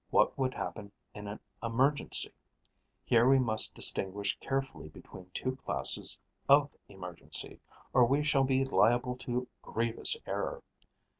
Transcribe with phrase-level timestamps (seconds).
[0.09, 2.33] What would happen in an emergency?
[3.05, 7.59] Here we must distinguish carefully between two classes of emergency,
[7.93, 10.63] or we shall be liable to grievous error.